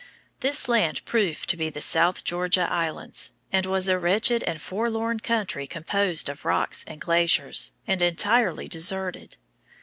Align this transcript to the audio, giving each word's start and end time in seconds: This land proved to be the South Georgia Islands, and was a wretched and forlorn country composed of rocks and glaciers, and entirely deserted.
This 0.39 0.67
land 0.67 1.05
proved 1.05 1.47
to 1.51 1.55
be 1.55 1.69
the 1.69 1.79
South 1.79 2.23
Georgia 2.23 2.67
Islands, 2.71 3.33
and 3.51 3.67
was 3.67 3.87
a 3.87 3.99
wretched 3.99 4.41
and 4.45 4.59
forlorn 4.59 5.19
country 5.19 5.67
composed 5.67 6.27
of 6.27 6.43
rocks 6.43 6.83
and 6.87 6.99
glaciers, 6.99 7.73
and 7.85 8.01
entirely 8.01 8.67
deserted. 8.67 9.37